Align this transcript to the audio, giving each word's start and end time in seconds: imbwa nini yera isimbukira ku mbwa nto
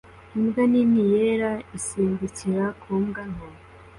imbwa 0.37 0.63
nini 0.71 1.01
yera 1.13 1.51
isimbukira 1.77 2.65
ku 2.81 2.91
mbwa 3.03 3.23
nto 3.33 3.47